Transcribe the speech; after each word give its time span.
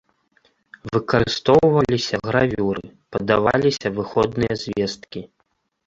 Выкарыстоўваліся 0.95 2.15
гравюры, 2.29 2.83
падаваліся 3.17 3.87
выходныя 4.03 4.53
звесткі. 4.67 5.21